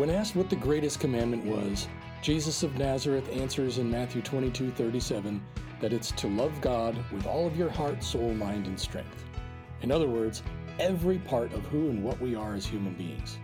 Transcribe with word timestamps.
When 0.00 0.08
asked 0.08 0.34
what 0.34 0.48
the 0.48 0.56
greatest 0.56 0.98
commandment 0.98 1.44
was, 1.44 1.86
Jesus 2.22 2.62
of 2.62 2.78
Nazareth 2.78 3.28
answers 3.36 3.76
in 3.76 3.90
Matthew 3.90 4.22
22 4.22 4.70
37 4.70 5.42
that 5.82 5.92
it's 5.92 6.10
to 6.12 6.26
love 6.26 6.58
God 6.62 6.96
with 7.12 7.26
all 7.26 7.46
of 7.46 7.54
your 7.54 7.68
heart, 7.68 8.02
soul, 8.02 8.32
mind, 8.32 8.66
and 8.66 8.80
strength. 8.80 9.26
In 9.82 9.92
other 9.92 10.08
words, 10.08 10.42
every 10.78 11.18
part 11.18 11.52
of 11.52 11.66
who 11.66 11.90
and 11.90 12.02
what 12.02 12.18
we 12.18 12.34
are 12.34 12.54
as 12.54 12.64
human 12.64 12.94
beings. 12.94 13.36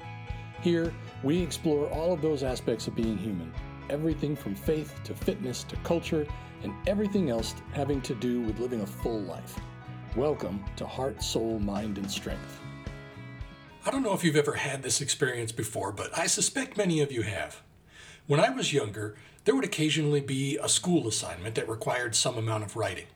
Here, 0.62 0.95
we 1.22 1.42
explore 1.42 1.90
all 1.90 2.14
of 2.14 2.22
those 2.22 2.42
aspects 2.42 2.86
of 2.86 2.96
being 2.96 3.18
human 3.18 3.52
everything 3.91 4.34
from 4.34 4.54
faith 4.54 4.98
to 5.04 5.14
fitness 5.14 5.62
to 5.64 5.77
culture 5.84 6.27
and 6.62 6.73
everything 6.86 7.28
else 7.28 7.54
having 7.74 8.00
to 8.00 8.14
do 8.14 8.41
with 8.41 8.60
living 8.60 8.80
a 8.80 8.86
full 8.86 9.20
life. 9.20 9.60
Welcome 10.16 10.64
to 10.77 10.86
Heart, 10.86 11.23
Soul, 11.23 11.59
Mind, 11.59 11.98
and 11.98 12.10
Strength. 12.10 12.62
I 13.86 13.92
don't 13.92 14.02
know 14.02 14.14
if 14.14 14.24
you've 14.24 14.34
ever 14.34 14.54
had 14.54 14.82
this 14.82 15.00
experience 15.00 15.52
before, 15.52 15.92
but 15.92 16.10
I 16.18 16.27
suspect 16.27 16.77
many 16.77 17.00
of 17.00 17.12
you 17.12 17.22
have. 17.22 17.62
When 18.27 18.40
I 18.40 18.50
was 18.50 18.72
younger, 18.72 19.14
there 19.44 19.54
would 19.54 19.64
occasionally 19.64 20.20
be 20.20 20.58
a 20.60 20.68
school 20.68 21.06
assignment 21.06 21.54
that 21.54 21.68
required 21.68 22.16
some 22.16 22.36
amount 22.36 22.64
of 22.64 22.74
writing. 22.74 23.06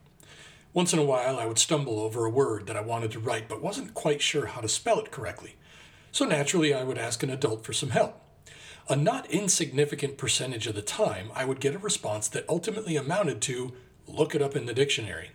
Once 0.73 0.93
in 0.93 1.01
a 1.01 1.05
while, 1.05 1.41
I 1.41 1.47
would 1.47 1.59
stumble 1.59 1.99
over 1.99 2.25
a 2.25 2.31
word 2.31 2.69
that 2.69 2.77
I 2.77 2.83
wanted 2.83 3.11
to 3.11 3.19
write 3.19 3.49
but 3.49 3.61
wasn't 3.61 3.95
quite 3.95 4.23
sure 4.23 4.47
how 4.47 4.61
to 4.61 4.69
spell 4.69 5.01
it 5.01 5.11
correctly. 5.11 5.57
So 6.13 6.25
naturally, 6.25 6.73
I 6.73 6.85
would 6.85 6.99
ask 6.99 7.25
an 7.25 7.31
adult 7.31 7.65
for 7.65 7.73
some 7.73 7.91
help. 7.91 8.23
A 8.89 8.95
not 8.95 9.29
insignificant 9.29 10.19
percentage 10.19 10.69
of 10.69 10.77
the 10.77 10.83
time, 10.83 11.33
I 11.35 11.47
would 11.47 11.59
get 11.59 11.75
a 11.75 11.79
response 11.79 12.29
that 12.29 12.49
ultimately 12.49 12.95
amounted 12.95 13.41
to 13.43 13.73
look 14.07 14.37
it 14.37 14.43
up 14.43 14.55
in 14.55 14.67
the 14.67 14.75
dictionary. 14.75 15.31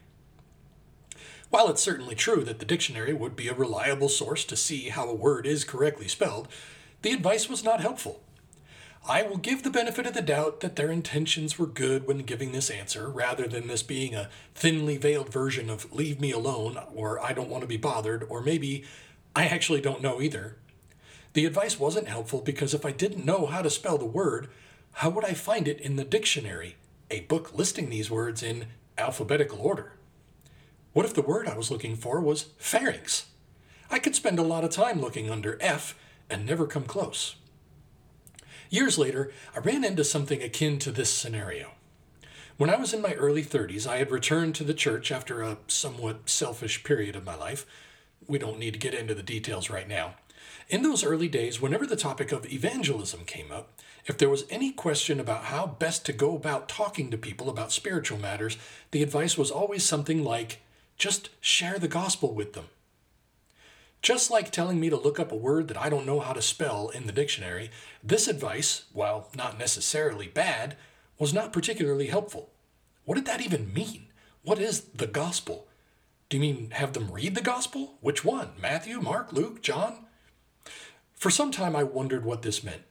While 1.56 1.70
it's 1.70 1.82
certainly 1.82 2.16
true 2.16 2.44
that 2.44 2.60
the 2.60 2.66
dictionary 2.66 3.14
would 3.14 3.38
be 3.38 3.48
a 3.48 3.54
reliable 3.54 4.10
source 4.10 4.44
to 4.44 4.58
see 4.58 4.90
how 4.90 5.08
a 5.08 5.16
word 5.16 5.48
is 5.48 5.64
correctly 5.64 6.10
spelled, 6.10 6.50
the 7.02 7.14
advice 7.14 7.48
was 7.48 7.64
not 7.64 7.80
helpful. 7.80 8.22
I 9.08 9.24
will 9.24 9.38
give 9.38 9.64
the 9.64 9.70
benefit 9.70 10.06
of 10.06 10.14
the 10.14 10.22
doubt 10.22 10.60
that 10.60 10.76
their 10.76 10.92
intentions 10.92 11.58
were 11.58 11.66
good 11.66 12.08
when 12.08 12.24
giving 12.24 12.52
this 12.52 12.70
answer, 12.70 13.08
rather 13.08 13.48
than 13.48 13.68
this 13.68 13.84
being 13.84 14.14
a 14.14 14.30
thinly 14.54 14.98
veiled 14.98 15.32
version 15.32 15.70
of 15.70 15.94
leave 15.94 16.20
me 16.20 16.30
alone, 16.32 16.78
or 16.94 17.24
I 17.24 17.32
don't 17.32 17.50
want 17.50 17.62
to 17.62 17.68
be 17.68 17.78
bothered, 17.78 18.26
or 18.28 18.42
maybe 18.42 18.84
I 19.34 19.46
actually 19.46 19.80
don't 19.80 20.02
know 20.02 20.22
either. 20.22 20.58
The 21.32 21.46
advice 21.46 21.80
wasn't 21.80 22.10
helpful 22.10 22.42
because 22.42 22.74
if 22.74 22.86
I 22.86 22.92
didn't 22.92 23.24
know 23.24 23.46
how 23.46 23.62
to 23.62 23.70
spell 23.70 23.98
the 23.98 24.04
word, 24.04 24.50
how 24.92 25.10
would 25.10 25.24
I 25.24 25.34
find 25.34 25.70
it 25.70 25.80
in 25.80 25.96
the 25.96 26.04
dictionary, 26.04 26.76
a 27.10 27.22
book 27.22 27.58
listing 27.58 27.90
these 27.90 28.12
words 28.12 28.44
in 28.44 28.66
alphabetical 28.98 29.60
order? 29.62 29.94
What 30.96 31.04
if 31.04 31.14
the 31.14 31.22
word 31.22 31.50
I 31.50 31.58
was 31.58 31.70
looking 31.70 31.98
for 31.98 32.22
was 32.22 32.52
pharynx? 32.58 33.26
I 33.92 34.00
could 34.00 34.16
spend 34.16 34.40
a 34.40 34.44
lot 34.44 34.64
of 34.64 34.70
time 34.70 35.02
looking 35.02 35.30
under 35.30 35.58
F 35.60 35.94
and 36.30 36.46
never 36.46 36.66
come 36.66 36.86
close. 36.86 37.36
Years 38.70 38.98
later, 38.98 39.30
I 39.54 39.60
ran 39.60 39.84
into 39.84 40.06
something 40.06 40.42
akin 40.42 40.80
to 40.80 40.92
this 40.92 41.10
scenario. 41.10 41.72
When 42.56 42.70
I 42.70 42.78
was 42.78 42.94
in 42.94 43.02
my 43.02 43.12
early 43.16 43.44
30s, 43.44 43.86
I 43.86 43.98
had 43.98 44.10
returned 44.10 44.56
to 44.56 44.64
the 44.64 44.74
church 44.74 45.12
after 45.12 45.42
a 45.42 45.58
somewhat 45.68 46.30
selfish 46.30 46.86
period 46.86 47.18
of 47.18 47.26
my 47.26 47.36
life. 47.36 47.66
We 48.26 48.40
don't 48.40 48.58
need 48.58 48.72
to 48.72 48.80
get 48.80 48.94
into 48.94 49.14
the 49.14 49.22
details 49.22 49.70
right 49.70 49.90
now. 49.90 50.14
In 50.70 50.82
those 50.82 51.04
early 51.04 51.28
days, 51.28 51.60
whenever 51.62 51.86
the 51.86 51.98
topic 51.98 52.32
of 52.32 52.50
evangelism 52.50 53.26
came 53.26 53.52
up, 53.52 53.82
if 54.06 54.18
there 54.18 54.30
was 54.30 54.46
any 54.50 54.72
question 54.72 55.20
about 55.20 55.44
how 55.44 55.68
best 55.68 56.06
to 56.06 56.14
go 56.14 56.38
about 56.38 56.70
talking 56.70 57.12
to 57.12 57.18
people 57.18 57.50
about 57.50 57.74
spiritual 57.74 58.18
matters, 58.18 58.58
the 58.92 59.04
advice 59.04 59.38
was 59.38 59.52
always 59.52 59.84
something 59.84 60.24
like 60.24 60.62
just 60.98 61.30
share 61.42 61.80
the 61.80 61.88
gospel 61.88 62.34
with 62.34 62.54
them. 62.54 62.66
Just 64.02 64.30
like 64.30 64.52
telling 64.52 64.80
me 64.80 64.90
to 64.90 64.98
look 64.98 65.20
up 65.20 65.32
a 65.32 65.36
word 65.36 65.68
that 65.68 65.82
I 65.82 65.90
don't 65.90 66.06
know 66.06 66.20
how 66.20 66.34
to 66.34 66.42
spell 66.42 66.90
in 66.90 67.08
the 67.08 67.12
dictionary, 67.12 67.72
this 68.04 68.28
advice, 68.28 68.86
while 68.94 69.30
not 69.36 69.58
necessarily 69.58 70.28
bad, 70.28 70.78
was 71.18 71.34
not 71.34 71.52
particularly 71.52 72.08
helpful. 72.08 72.52
What 73.06 73.16
did 73.16 73.26
that 73.26 73.42
even 73.42 73.74
mean? 73.74 74.08
What 74.44 74.60
is 74.60 74.82
the 74.94 75.08
gospel? 75.08 75.68
Do 76.30 76.38
you 76.38 76.42
mean 76.42 76.72
have 76.72 76.94
them 76.94 77.12
read 77.12 77.36
the 77.36 77.42
gospel? 77.42 77.98
Which 78.02 78.24
one? 78.24 78.50
Matthew, 78.62 79.02
Mark, 79.02 79.34
Luke, 79.34 79.62
John? 79.62 80.06
For 81.16 81.30
some 81.30 81.52
time 81.52 81.76
I 81.76 81.84
wondered 81.84 82.26
what 82.26 82.42
this 82.42 82.64
meant. 82.64 82.84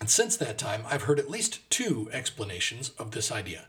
And 0.00 0.10
since 0.10 0.36
that 0.36 0.58
time, 0.58 0.82
I've 0.86 1.04
heard 1.04 1.18
at 1.18 1.30
least 1.30 1.68
two 1.70 2.08
explanations 2.12 2.90
of 2.98 3.12
this 3.12 3.32
idea. 3.32 3.68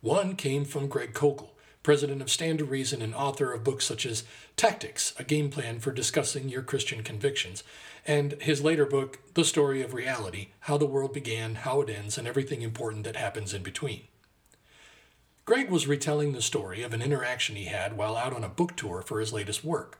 One 0.00 0.34
came 0.34 0.64
from 0.64 0.88
Greg 0.88 1.14
Koukl, 1.14 1.50
president 1.88 2.20
of 2.20 2.30
Stand 2.30 2.58
to 2.58 2.66
Reason 2.66 3.00
and 3.00 3.14
author 3.14 3.50
of 3.50 3.64
books 3.64 3.86
such 3.86 4.04
as 4.04 4.24
Tactics, 4.58 5.14
a 5.18 5.24
game 5.24 5.48
plan 5.48 5.80
for 5.80 5.90
discussing 5.90 6.50
your 6.50 6.60
Christian 6.60 7.02
convictions, 7.02 7.64
and 8.06 8.32
his 8.42 8.60
later 8.60 8.84
book, 8.84 9.20
The 9.32 9.42
Story 9.42 9.80
of 9.80 9.94
Reality 9.94 10.48
How 10.60 10.76
the 10.76 10.84
World 10.84 11.14
Began, 11.14 11.54
How 11.54 11.80
It 11.80 11.88
Ends, 11.88 12.18
and 12.18 12.28
Everything 12.28 12.60
Important 12.60 13.04
That 13.04 13.16
Happens 13.16 13.54
in 13.54 13.62
Between. 13.62 14.02
Greg 15.46 15.70
was 15.70 15.86
retelling 15.86 16.32
the 16.32 16.42
story 16.42 16.82
of 16.82 16.92
an 16.92 17.00
interaction 17.00 17.56
he 17.56 17.64
had 17.64 17.96
while 17.96 18.18
out 18.18 18.34
on 18.34 18.44
a 18.44 18.50
book 18.50 18.76
tour 18.76 19.00
for 19.00 19.18
his 19.18 19.32
latest 19.32 19.64
work. 19.64 19.98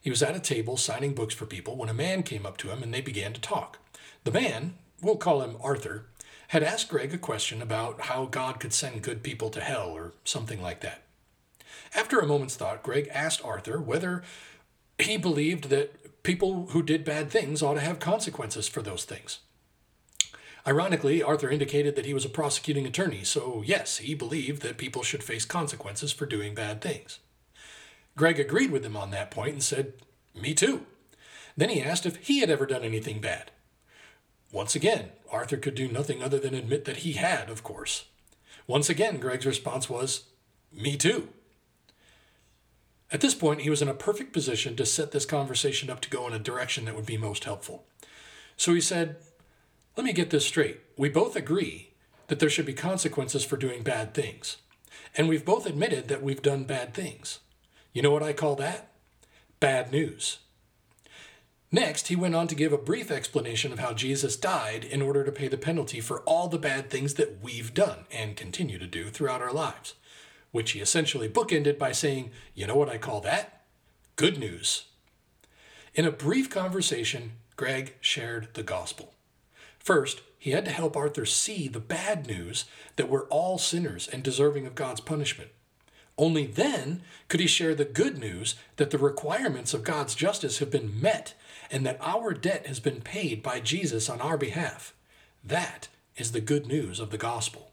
He 0.00 0.10
was 0.10 0.24
at 0.24 0.34
a 0.34 0.40
table 0.40 0.76
signing 0.76 1.14
books 1.14 1.34
for 1.34 1.46
people 1.46 1.76
when 1.76 1.88
a 1.88 1.94
man 1.94 2.24
came 2.24 2.44
up 2.44 2.56
to 2.56 2.70
him 2.70 2.82
and 2.82 2.92
they 2.92 3.00
began 3.00 3.32
to 3.32 3.40
talk. 3.40 3.78
The 4.24 4.32
man, 4.32 4.74
we'll 5.00 5.18
call 5.18 5.42
him 5.42 5.56
Arthur, 5.62 6.06
had 6.48 6.64
asked 6.64 6.88
Greg 6.88 7.14
a 7.14 7.18
question 7.18 7.62
about 7.62 8.00
how 8.00 8.24
God 8.24 8.58
could 8.58 8.72
send 8.72 9.02
good 9.02 9.22
people 9.22 9.50
to 9.50 9.60
hell 9.60 9.90
or 9.90 10.14
something 10.24 10.60
like 10.60 10.80
that. 10.80 11.02
After 11.94 12.18
a 12.18 12.26
moment's 12.26 12.56
thought, 12.56 12.82
Greg 12.82 13.08
asked 13.12 13.44
Arthur 13.44 13.80
whether 13.80 14.22
he 14.98 15.16
believed 15.16 15.64
that 15.70 16.22
people 16.22 16.68
who 16.68 16.82
did 16.82 17.04
bad 17.04 17.30
things 17.30 17.62
ought 17.62 17.74
to 17.74 17.80
have 17.80 17.98
consequences 17.98 18.68
for 18.68 18.82
those 18.82 19.04
things. 19.04 19.40
Ironically, 20.66 21.22
Arthur 21.22 21.50
indicated 21.50 21.96
that 21.96 22.06
he 22.06 22.14
was 22.14 22.24
a 22.24 22.30
prosecuting 22.30 22.86
attorney, 22.86 23.24
so 23.24 23.62
yes, 23.66 23.98
he 23.98 24.14
believed 24.14 24.62
that 24.62 24.78
people 24.78 25.02
should 25.02 25.24
face 25.24 25.44
consequences 25.44 26.12
for 26.12 26.24
doing 26.24 26.54
bad 26.54 26.80
things. 26.80 27.18
Greg 28.16 28.38
agreed 28.38 28.70
with 28.70 28.84
him 28.84 28.96
on 28.96 29.10
that 29.10 29.30
point 29.30 29.54
and 29.54 29.62
said, 29.62 29.94
Me 30.34 30.54
too. 30.54 30.86
Then 31.56 31.68
he 31.68 31.82
asked 31.82 32.06
if 32.06 32.16
he 32.16 32.40
had 32.40 32.50
ever 32.50 32.66
done 32.66 32.84
anything 32.84 33.20
bad. 33.20 33.50
Once 34.52 34.74
again, 34.76 35.10
Arthur 35.30 35.56
could 35.56 35.74
do 35.74 35.88
nothing 35.88 36.22
other 36.22 36.38
than 36.38 36.54
admit 36.54 36.84
that 36.84 36.98
he 36.98 37.12
had, 37.14 37.50
of 37.50 37.62
course. 37.62 38.04
Once 38.66 38.88
again, 38.88 39.18
Greg's 39.18 39.46
response 39.46 39.90
was, 39.90 40.24
Me 40.72 40.96
too. 40.96 41.28
At 43.12 43.20
this 43.20 43.34
point, 43.34 43.60
he 43.60 43.70
was 43.70 43.82
in 43.82 43.88
a 43.88 43.94
perfect 43.94 44.32
position 44.32 44.74
to 44.76 44.86
set 44.86 45.12
this 45.12 45.26
conversation 45.26 45.90
up 45.90 46.00
to 46.00 46.10
go 46.10 46.26
in 46.26 46.32
a 46.32 46.38
direction 46.38 46.86
that 46.86 46.96
would 46.96 47.06
be 47.06 47.18
most 47.18 47.44
helpful. 47.44 47.84
So 48.56 48.72
he 48.72 48.80
said, 48.80 49.16
Let 49.96 50.04
me 50.04 50.14
get 50.14 50.30
this 50.30 50.46
straight. 50.46 50.80
We 50.96 51.10
both 51.10 51.36
agree 51.36 51.90
that 52.28 52.38
there 52.38 52.48
should 52.48 52.64
be 52.64 52.72
consequences 52.72 53.44
for 53.44 53.58
doing 53.58 53.82
bad 53.82 54.14
things. 54.14 54.56
And 55.14 55.28
we've 55.28 55.44
both 55.44 55.66
admitted 55.66 56.08
that 56.08 56.22
we've 56.22 56.40
done 56.40 56.64
bad 56.64 56.94
things. 56.94 57.40
You 57.92 58.00
know 58.00 58.10
what 58.10 58.22
I 58.22 58.32
call 58.32 58.56
that? 58.56 58.92
Bad 59.60 59.92
news. 59.92 60.38
Next, 61.70 62.08
he 62.08 62.16
went 62.16 62.34
on 62.34 62.48
to 62.48 62.54
give 62.54 62.72
a 62.72 62.78
brief 62.78 63.10
explanation 63.10 63.72
of 63.72 63.78
how 63.78 63.92
Jesus 63.92 64.36
died 64.36 64.84
in 64.84 65.02
order 65.02 65.24
to 65.24 65.32
pay 65.32 65.48
the 65.48 65.56
penalty 65.58 66.00
for 66.00 66.20
all 66.20 66.48
the 66.48 66.58
bad 66.58 66.90
things 66.90 67.14
that 67.14 67.42
we've 67.42 67.74
done 67.74 68.06
and 68.10 68.36
continue 68.36 68.78
to 68.78 68.86
do 68.86 69.10
throughout 69.10 69.40
our 69.42 69.52
lives, 69.52 69.94
which 70.52 70.72
he 70.72 70.80
essentially 70.80 71.28
bookended 71.28 71.78
by 71.78 71.90
saying, 71.90 72.30
You 72.54 72.66
know 72.66 72.76
what 72.76 72.88
I 72.88 72.98
call 72.98 73.20
that? 73.22 73.62
Good 74.16 74.38
news. 74.38 74.84
In 75.94 76.04
a 76.04 76.12
brief 76.12 76.48
conversation, 76.48 77.32
Greg 77.56 77.94
shared 78.00 78.48
the 78.54 78.62
gospel. 78.62 79.12
First, 79.78 80.22
he 80.38 80.52
had 80.52 80.64
to 80.66 80.70
help 80.70 80.96
Arthur 80.96 81.26
see 81.26 81.68
the 81.68 81.80
bad 81.80 82.26
news 82.26 82.66
that 82.96 83.08
we're 83.08 83.26
all 83.26 83.58
sinners 83.58 84.08
and 84.08 84.22
deserving 84.22 84.66
of 84.66 84.74
God's 84.74 85.00
punishment. 85.00 85.50
Only 86.18 86.46
then 86.46 87.02
could 87.28 87.40
he 87.40 87.46
share 87.46 87.74
the 87.74 87.84
good 87.84 88.18
news 88.18 88.54
that 88.76 88.90
the 88.90 88.98
requirements 88.98 89.74
of 89.74 89.84
God's 89.84 90.14
justice 90.14 90.58
have 90.58 90.70
been 90.70 91.00
met 91.00 91.34
and 91.70 91.86
that 91.86 91.98
our 92.00 92.34
debt 92.34 92.66
has 92.66 92.80
been 92.80 93.00
paid 93.00 93.42
by 93.42 93.60
Jesus 93.60 94.10
on 94.10 94.20
our 94.20 94.36
behalf. 94.36 94.94
That 95.42 95.88
is 96.16 96.32
the 96.32 96.40
good 96.40 96.66
news 96.66 97.00
of 97.00 97.10
the 97.10 97.18
gospel. 97.18 97.71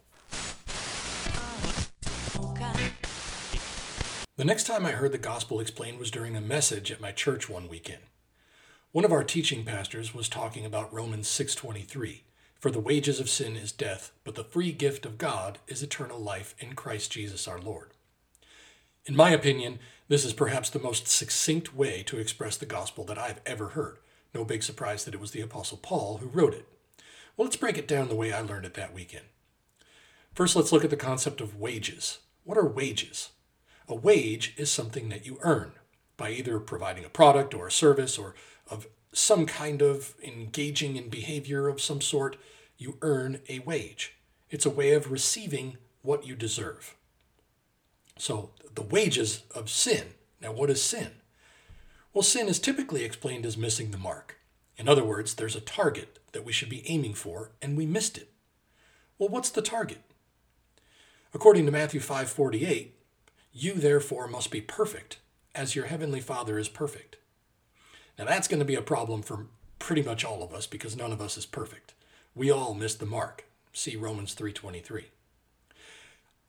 The 4.40 4.46
next 4.46 4.68
time 4.68 4.86
I 4.86 4.92
heard 4.92 5.12
the 5.12 5.18
gospel 5.18 5.60
explained 5.60 6.00
was 6.00 6.10
during 6.10 6.38
a 6.38 6.40
message 6.40 6.94
at 6.94 7.02
my 7.02 7.12
church 7.12 7.50
one 7.50 7.68
weekend. 7.68 8.04
One 8.94 9.04
of 9.04 9.12
our 9.12 9.26
teaching 9.26 9.66
pastors 9.66 10.14
was 10.14 10.30
talking 10.30 10.66
about 10.66 10.94
Romans 10.94 11.28
6:23, 11.28 12.24
for 12.58 12.72
the 12.72 12.80
wages 12.80 13.20
of 13.20 13.30
sin 13.30 13.58
is 13.58 13.74
death, 13.74 14.14
but 14.24 14.36
the 14.36 14.46
free 14.46 14.72
gift 14.72 15.06
of 15.06 15.18
God 15.18 15.60
is 15.68 15.84
eternal 15.84 16.22
life 16.22 16.56
in 16.58 16.74
Christ 16.74 17.12
Jesus 17.12 17.50
our 17.50 17.60
Lord. 17.60 17.92
In 19.04 19.14
my 19.14 19.32
opinion, 19.32 19.78
this 20.08 20.24
is 20.24 20.32
perhaps 20.32 20.70
the 20.70 20.80
most 20.80 21.10
succinct 21.10 21.76
way 21.76 22.02
to 22.04 22.18
express 22.18 22.56
the 22.56 22.66
gospel 22.66 23.04
that 23.04 23.18
I've 23.18 23.42
ever 23.46 23.68
heard. 23.72 24.00
No 24.34 24.46
big 24.46 24.64
surprise 24.64 25.04
that 25.04 25.14
it 25.14 25.20
was 25.20 25.32
the 25.32 25.42
Apostle 25.42 25.80
Paul 25.80 26.20
who 26.20 26.28
wrote 26.28 26.54
it. 26.54 26.66
Well, 27.36 27.44
let's 27.44 27.58
break 27.58 27.78
it 27.78 27.90
down 27.90 28.08
the 28.08 28.16
way 28.16 28.32
I 28.32 28.40
learned 28.40 28.68
it 28.68 28.76
that 28.76 28.94
weekend. 28.94 29.26
First, 30.34 30.56
let's 30.56 30.72
look 30.72 30.86
at 30.86 30.92
the 30.92 30.96
concept 30.96 31.42
of 31.42 31.60
wages. 31.60 32.20
What 32.46 32.58
are 32.58 32.66
wages? 32.66 33.32
A 33.90 33.96
wage 33.96 34.54
is 34.56 34.72
something 34.72 35.10
that 35.10 35.26
you 35.26 35.40
earn 35.42 35.72
by 36.16 36.30
either 36.30 36.60
providing 36.60 37.04
a 37.04 37.10
product 37.10 37.56
or 37.56 37.68
a 37.68 37.72
service 37.72 38.18
or 38.18 38.36
of 38.70 38.88
some 39.12 39.48
kind 39.48 39.82
of 39.82 40.14
engaging 40.24 40.96
in 40.96 41.10
behavior 41.10 41.68
of 41.68 41.82
some 41.82 42.00
sort, 42.00 42.38
you 42.78 42.98
earn 43.02 43.42
a 43.50 43.60
wage. 43.60 44.16
It's 44.52 44.66
a 44.66 44.70
way 44.70 44.94
of 44.94 45.12
receiving 45.12 45.78
what 46.04 46.26
you 46.26 46.36
deserve. 46.36 46.96
So, 48.18 48.52
the 48.76 48.84
wages 48.84 49.44
of 49.56 49.70
sin. 49.70 50.10
Now, 50.40 50.52
what 50.52 50.70
is 50.70 50.84
sin? 50.84 51.12
Well, 52.14 52.22
sin 52.22 52.48
is 52.48 52.60
typically 52.60 53.04
explained 53.04 53.46
as 53.46 53.58
missing 53.58 53.92
the 53.92 53.98
mark. 53.98 54.38
In 54.78 54.88
other 54.88 55.04
words, 55.04 55.34
there's 55.34 55.56
a 55.56 55.62
target 55.62 56.20
that 56.34 56.46
we 56.46 56.54
should 56.54 56.70
be 56.70 56.88
aiming 56.90 57.16
for, 57.16 57.52
and 57.62 57.76
we 57.76 57.86
missed 57.86 58.18
it. 58.18 58.32
Well, 59.18 59.30
what's 59.30 59.50
the 59.50 59.62
target? 59.62 60.02
According 61.34 61.66
to 61.66 61.72
Matthew 61.72 62.00
5:48, 62.00 62.92
you 63.51 63.74
therefore 63.74 64.28
must 64.28 64.51
be 64.51 64.62
perfect, 64.62 65.19
as 65.56 65.75
your 65.75 65.86
heavenly 65.86 66.19
Father 66.19 66.57
is 66.57 66.69
perfect. 66.69 67.18
Now 68.18 68.25
that's 68.25 68.48
going 68.48 68.60
to 68.60 68.66
be 68.66 68.75
a 68.75 68.81
problem 68.81 69.22
for 69.22 69.48
pretty 69.80 70.01
much 70.01 70.25
all 70.25 70.44
of 70.44 70.54
us 70.54 70.68
because 70.68 70.96
none 70.96 71.12
of 71.12 71.22
us 71.22 71.38
is 71.38 71.46
perfect. 71.46 71.94
We 72.36 72.51
all 72.51 72.74
miss 72.74 72.96
the 72.96 73.06
mark. 73.06 73.46
See 73.74 73.96
Romans 73.96 74.36
3:23. 74.36 75.06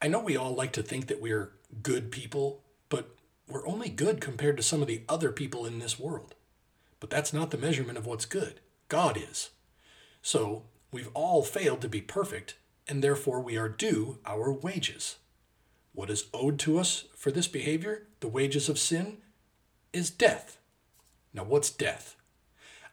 I 0.03 0.09
know 0.09 0.21
we 0.21 0.37
all 0.37 0.55
like 0.55 0.73
to 0.73 0.83
think 0.83 1.07
that 1.07 1.21
we're 1.21 1.53
good 1.83 2.11
people, 2.11 2.65
but 2.89 3.15
we're 3.47 3.67
only 3.67 3.89
good 3.89 4.21
compared 4.21 4.57
to 4.57 4.63
some 4.63 4.81
of 4.81 4.89
the 4.89 5.03
other 5.09 5.31
people 5.31 5.67
in 5.67 5.79
this 5.79 5.99
world. 5.99 6.35
But 6.99 7.11
that's 7.11 7.33
not 7.33 7.51
the 7.51 7.59
measurement 7.59 7.99
of 7.99 8.07
what's 8.07 8.25
good. 8.25 8.61
God 8.89 9.17
is. 9.17 9.51
So, 10.23 10.65
we've 10.91 11.11
all 11.15 11.43
failed 11.43 11.81
to 11.83 11.89
be 11.89 12.01
perfect, 12.01 12.57
and 12.89 13.03
therefore 13.03 13.41
we 13.41 13.57
are 13.57 13.69
due 13.69 14.19
our 14.27 14.53
wages. 14.53 15.17
What 15.93 16.11
is 16.11 16.27
owed 16.33 16.59
to 16.61 16.79
us 16.79 17.05
for 17.17 17.31
this 17.31 17.49
behavior, 17.49 18.07
the 18.21 18.29
wages 18.29 18.69
of 18.69 18.79
sin, 18.79 19.19
is 19.93 20.11
death. 20.11 20.59
Now, 21.35 21.45
what's 21.45 21.71
death? 21.71 22.17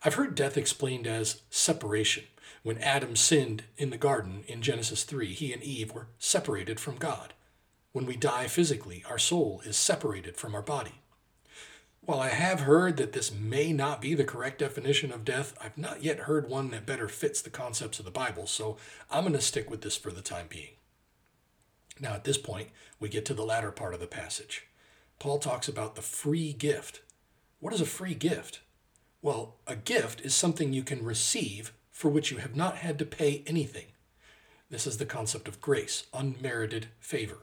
I've 0.03 0.15
heard 0.15 0.35
death 0.35 0.57
explained 0.57 1.07
as 1.07 1.41
separation. 1.49 2.25
When 2.63 2.77
Adam 2.79 3.15
sinned 3.15 3.63
in 3.77 3.91
the 3.91 3.97
garden 3.97 4.43
in 4.47 4.61
Genesis 4.61 5.03
3, 5.03 5.33
he 5.33 5.53
and 5.53 5.63
Eve 5.63 5.93
were 5.93 6.07
separated 6.17 6.79
from 6.79 6.97
God. 6.97 7.33
When 7.91 8.05
we 8.05 8.15
die 8.15 8.47
physically, 8.47 9.03
our 9.09 9.17
soul 9.17 9.61
is 9.65 9.77
separated 9.77 10.37
from 10.37 10.53
our 10.53 10.61
body. 10.61 11.01
While 12.01 12.19
I 12.19 12.29
have 12.29 12.61
heard 12.61 12.97
that 12.97 13.11
this 13.13 13.33
may 13.33 13.73
not 13.73 14.01
be 14.01 14.13
the 14.13 14.23
correct 14.23 14.59
definition 14.59 15.11
of 15.11 15.25
death, 15.25 15.57
I've 15.61 15.77
not 15.77 16.03
yet 16.03 16.19
heard 16.19 16.49
one 16.49 16.71
that 16.71 16.85
better 16.85 17.07
fits 17.07 17.41
the 17.41 17.49
concepts 17.49 17.99
of 17.99 18.05
the 18.05 18.11
Bible, 18.11 18.47
so 18.47 18.77
I'm 19.11 19.23
going 19.23 19.33
to 19.33 19.41
stick 19.41 19.69
with 19.69 19.81
this 19.81 19.97
for 19.97 20.11
the 20.11 20.21
time 20.21 20.45
being. 20.47 20.76
Now, 21.99 22.13
at 22.13 22.23
this 22.23 22.37
point, 22.37 22.69
we 22.99 23.09
get 23.09 23.25
to 23.25 23.33
the 23.33 23.45
latter 23.45 23.71
part 23.71 23.93
of 23.93 23.99
the 23.99 24.07
passage. 24.07 24.67
Paul 25.19 25.39
talks 25.39 25.67
about 25.67 25.95
the 25.95 26.01
free 26.01 26.53
gift. 26.53 27.01
What 27.59 27.73
is 27.73 27.81
a 27.81 27.85
free 27.85 28.13
gift? 28.13 28.61
Well, 29.21 29.55
a 29.65 29.75
gift 29.75 30.21
is 30.21 30.35
something 30.35 30.73
you 30.73 30.83
can 30.83 31.03
receive 31.03 31.73
for 31.91 32.09
which 32.09 32.29
you 32.31 32.37
have 32.37 32.55
not 32.55 32.77
had 32.77 32.99
to 32.99 33.05
pay 33.05 33.43
anything. 33.47 33.87
This 34.69 34.85
is 34.85 34.97
the 34.97 35.05
concept 35.05 35.47
of 35.47 35.61
grace, 35.61 36.05
unmerited 36.13 36.87
favor. 36.99 37.39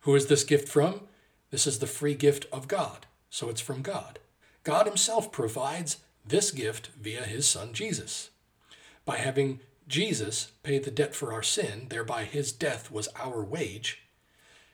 Who 0.00 0.14
is 0.14 0.26
this 0.26 0.44
gift 0.44 0.68
from? 0.68 1.02
This 1.50 1.66
is 1.66 1.78
the 1.78 1.86
free 1.86 2.14
gift 2.14 2.46
of 2.52 2.68
God, 2.68 3.06
so 3.30 3.48
it's 3.48 3.60
from 3.60 3.82
God. 3.82 4.18
God 4.64 4.86
Himself 4.86 5.30
provides 5.30 5.98
this 6.26 6.50
gift 6.50 6.90
via 7.00 7.22
His 7.22 7.46
Son 7.46 7.72
Jesus. 7.72 8.30
By 9.04 9.18
having 9.18 9.60
Jesus 9.88 10.52
paid 10.62 10.84
the 10.84 10.90
debt 10.90 11.14
for 11.14 11.32
our 11.32 11.42
sin, 11.42 11.86
thereby 11.90 12.24
his 12.24 12.52
death 12.52 12.90
was 12.90 13.08
our 13.16 13.44
wage. 13.44 14.02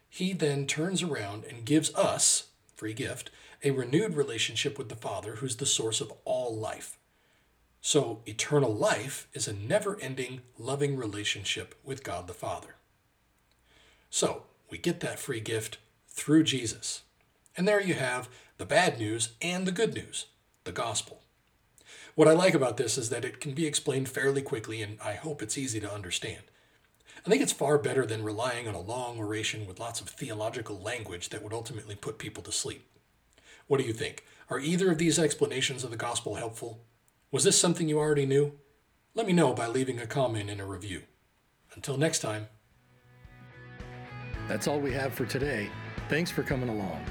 He 0.08 0.32
then 0.32 0.66
turns 0.66 1.02
around 1.02 1.44
and 1.44 1.64
gives 1.64 1.94
us, 1.94 2.48
free 2.74 2.94
gift, 2.94 3.30
a 3.62 3.70
renewed 3.70 4.14
relationship 4.14 4.78
with 4.78 4.88
the 4.88 4.96
Father, 4.96 5.36
who's 5.36 5.56
the 5.56 5.66
source 5.66 6.00
of 6.00 6.12
all 6.24 6.56
life. 6.56 6.98
So, 7.80 8.20
eternal 8.26 8.74
life 8.74 9.26
is 9.32 9.48
a 9.48 9.52
never 9.52 10.00
ending, 10.00 10.42
loving 10.56 10.96
relationship 10.96 11.74
with 11.84 12.04
God 12.04 12.26
the 12.26 12.32
Father. 12.32 12.76
So, 14.08 14.44
we 14.70 14.78
get 14.78 15.00
that 15.00 15.18
free 15.18 15.40
gift 15.40 15.78
through 16.08 16.44
Jesus. 16.44 17.02
And 17.56 17.66
there 17.66 17.80
you 17.80 17.94
have 17.94 18.28
the 18.56 18.64
bad 18.64 18.98
news 18.98 19.30
and 19.42 19.66
the 19.66 19.72
good 19.72 19.94
news, 19.94 20.26
the 20.64 20.72
gospel. 20.72 21.21
What 22.14 22.28
I 22.28 22.32
like 22.32 22.54
about 22.54 22.76
this 22.76 22.98
is 22.98 23.08
that 23.08 23.24
it 23.24 23.40
can 23.40 23.52
be 23.52 23.66
explained 23.66 24.08
fairly 24.08 24.42
quickly, 24.42 24.82
and 24.82 24.98
I 25.02 25.14
hope 25.14 25.40
it's 25.40 25.56
easy 25.56 25.80
to 25.80 25.92
understand. 25.92 26.42
I 27.24 27.30
think 27.30 27.40
it's 27.40 27.52
far 27.52 27.78
better 27.78 28.04
than 28.04 28.22
relying 28.22 28.68
on 28.68 28.74
a 28.74 28.80
long 28.80 29.18
oration 29.18 29.66
with 29.66 29.80
lots 29.80 30.00
of 30.00 30.08
theological 30.08 30.78
language 30.78 31.30
that 31.30 31.42
would 31.42 31.52
ultimately 31.52 31.94
put 31.94 32.18
people 32.18 32.42
to 32.42 32.52
sleep. 32.52 32.86
What 33.66 33.80
do 33.80 33.86
you 33.86 33.94
think? 33.94 34.24
Are 34.50 34.58
either 34.58 34.90
of 34.90 34.98
these 34.98 35.18
explanations 35.18 35.84
of 35.84 35.90
the 35.90 35.96
gospel 35.96 36.34
helpful? 36.34 36.84
Was 37.30 37.44
this 37.44 37.58
something 37.58 37.88
you 37.88 37.98
already 37.98 38.26
knew? 38.26 38.52
Let 39.14 39.26
me 39.26 39.32
know 39.32 39.54
by 39.54 39.68
leaving 39.68 39.98
a 39.98 40.06
comment 40.06 40.50
in 40.50 40.60
a 40.60 40.66
review. 40.66 41.02
Until 41.74 41.96
next 41.96 42.18
time. 42.18 42.48
That's 44.48 44.66
all 44.66 44.80
we 44.80 44.92
have 44.92 45.14
for 45.14 45.24
today. 45.24 45.70
Thanks 46.10 46.30
for 46.30 46.42
coming 46.42 46.68
along. 46.68 47.02